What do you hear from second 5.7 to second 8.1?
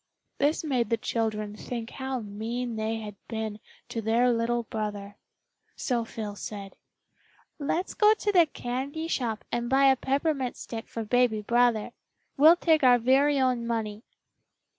So Phil said, "Let's